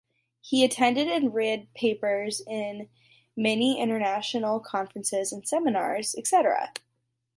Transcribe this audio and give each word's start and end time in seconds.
He 0.41 0.65
attended 0.65 1.09
and 1.09 1.31
read 1.31 1.71
papers 1.75 2.41
in 2.47 2.89
many 3.37 3.79
international 3.79 4.59
conferences 4.59 5.31
and 5.31 5.47
seminars 5.47 6.15
etc. 6.15 6.73